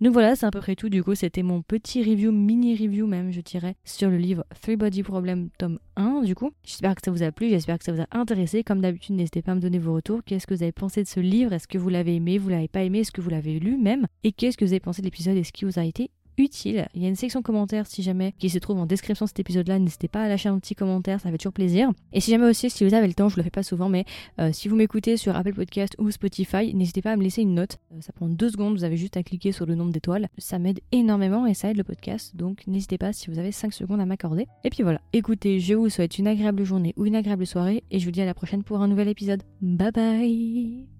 Donc 0.00 0.12
voilà, 0.12 0.36
c'est 0.36 0.46
à 0.46 0.50
peu 0.50 0.60
près 0.60 0.76
tout. 0.76 0.88
Du 0.88 1.02
coup, 1.02 1.14
c'était 1.14 1.42
mon 1.42 1.60
petit 1.60 2.02
review, 2.02 2.30
mini 2.30 2.76
review 2.76 3.06
même, 3.06 3.32
je 3.32 3.40
dirais, 3.40 3.74
sur 3.84 4.10
le 4.10 4.16
livre 4.16 4.44
Three 4.62 4.76
Body 4.76 5.02
Problem, 5.02 5.48
tome 5.58 5.80
1. 5.96 6.22
Du 6.22 6.36
coup, 6.36 6.52
j'espère 6.62 6.94
que 6.94 7.02
ça 7.04 7.10
vous 7.10 7.22
a 7.22 7.32
plu, 7.32 7.48
j'espère 7.48 7.78
que 7.78 7.84
ça 7.84 7.92
vous 7.92 8.02
a 8.02 8.06
intéressé. 8.12 8.62
Comme 8.62 8.80
d'habitude, 8.80 9.16
n'hésitez 9.16 9.42
pas 9.42 9.52
à 9.52 9.54
me 9.56 9.60
donner 9.60 9.78
vos 9.78 9.94
retours. 9.94 10.22
Qu'est-ce 10.24 10.46
que 10.46 10.54
vous 10.54 10.62
avez 10.62 10.72
pensé 10.72 11.02
de 11.02 11.08
ce 11.08 11.18
livre? 11.18 11.52
Est-ce 11.52 11.66
que 11.66 11.78
vous 11.78 11.88
l'avez 11.88 12.14
aimé 12.14 12.38
Vous 12.38 12.48
l'avez 12.48 12.68
pas 12.68 12.84
aimé? 12.84 13.00
Est-ce 13.00 13.12
que 13.12 13.20
vous 13.20 13.30
l'avez 13.30 13.58
lu 13.58 13.76
même? 13.76 14.06
Et 14.22 14.30
qu'est-ce 14.30 14.56
que 14.56 14.64
vous 14.64 14.72
avez 14.72 14.80
pensé 14.80 15.02
de 15.02 15.06
l'épisode? 15.06 15.36
Est-ce 15.36 15.52
qu'il 15.52 15.66
vous 15.66 15.80
a 15.80 15.84
été 15.84 16.10
utile. 16.38 16.88
Il 16.94 17.02
y 17.02 17.06
a 17.06 17.08
une 17.08 17.16
section 17.16 17.42
commentaires 17.42 17.86
si 17.86 18.02
jamais 18.02 18.32
qui 18.38 18.50
se 18.50 18.58
trouve 18.58 18.78
en 18.78 18.86
description 18.86 19.24
de 19.24 19.28
cet 19.28 19.40
épisode-là. 19.40 19.78
N'hésitez 19.78 20.08
pas 20.08 20.22
à 20.22 20.28
lâcher 20.28 20.48
un 20.48 20.58
petit 20.58 20.74
commentaire, 20.74 21.20
ça 21.20 21.30
fait 21.30 21.38
toujours 21.38 21.52
plaisir. 21.52 21.90
Et 22.12 22.20
si 22.20 22.30
jamais 22.30 22.46
aussi, 22.46 22.70
si 22.70 22.84
vous 22.84 22.94
avez 22.94 23.06
le 23.06 23.14
temps, 23.14 23.28
je 23.28 23.36
le 23.36 23.42
fais 23.42 23.50
pas 23.50 23.62
souvent, 23.62 23.88
mais 23.88 24.04
euh, 24.40 24.50
si 24.52 24.68
vous 24.68 24.76
m'écoutez 24.76 25.16
sur 25.16 25.36
Apple 25.36 25.54
Podcast 25.54 25.94
ou 25.98 26.10
Spotify, 26.10 26.74
n'hésitez 26.74 27.02
pas 27.02 27.12
à 27.12 27.16
me 27.16 27.22
laisser 27.22 27.42
une 27.42 27.54
note. 27.54 27.78
Euh, 27.92 28.00
ça 28.00 28.12
prend 28.12 28.28
deux 28.28 28.50
secondes, 28.50 28.74
vous 28.74 28.84
avez 28.84 28.96
juste 28.96 29.16
à 29.16 29.22
cliquer 29.22 29.52
sur 29.52 29.66
le 29.66 29.74
nombre 29.74 29.92
d'étoiles. 29.92 30.28
Ça 30.38 30.58
m'aide 30.58 30.80
énormément 30.92 31.46
et 31.46 31.54
ça 31.54 31.70
aide 31.70 31.76
le 31.76 31.84
podcast. 31.84 32.36
Donc 32.36 32.66
n'hésitez 32.66 32.98
pas 32.98 33.12
si 33.12 33.30
vous 33.30 33.38
avez 33.38 33.52
5 33.52 33.72
secondes 33.72 34.00
à 34.00 34.06
m'accorder. 34.06 34.46
Et 34.64 34.70
puis 34.70 34.82
voilà, 34.82 35.00
écoutez, 35.12 35.60
je 35.60 35.74
vous 35.74 35.88
souhaite 35.88 36.18
une 36.18 36.26
agréable 36.26 36.64
journée 36.64 36.94
ou 36.96 37.06
une 37.06 37.16
agréable 37.16 37.46
soirée 37.46 37.84
et 37.90 37.98
je 37.98 38.04
vous 38.04 38.12
dis 38.12 38.22
à 38.22 38.26
la 38.26 38.34
prochaine 38.34 38.62
pour 38.62 38.80
un 38.80 38.88
nouvel 38.88 39.08
épisode. 39.08 39.42
Bye 39.60 39.92
bye 39.92 40.97